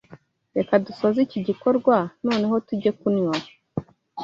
[0.57, 1.95] Reka dusoze iki gikorwa
[2.25, 3.35] noneho tujye kunywa.